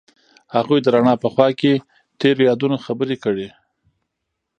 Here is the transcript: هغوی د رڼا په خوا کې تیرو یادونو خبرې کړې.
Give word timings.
هغوی 0.55 0.79
د 0.81 0.87
رڼا 0.95 1.13
په 1.23 1.27
خوا 1.33 1.47
کې 1.59 1.73
تیرو 2.19 2.41
یادونو 2.49 2.77
خبرې 2.85 3.15
کړې. 3.23 3.47